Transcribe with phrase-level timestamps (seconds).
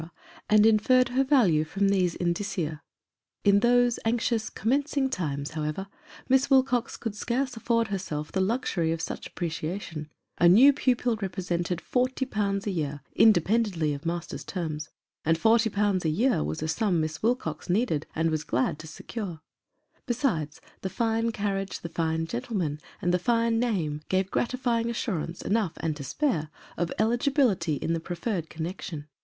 [0.49, 2.81] and inferred her value from these indicia.
[3.43, 5.85] In those anxious commencing times, however,
[6.27, 10.09] Miss Wilcox could scarce afford herself the luxury of such ap preciation:
[10.39, 14.89] a new pupil represented forty pounds a year, inde pendently of masters' terms
[15.23, 18.87] and forty pounds a year was a sum Miss Wilcox needed and was glad to
[18.87, 19.41] secure;
[20.07, 25.43] besides, the fine carriage, the fine gentleman, and the fine name, gave grati fying assurance,
[25.43, 29.05] enough and to spare, of eligibility in the prof fered connection.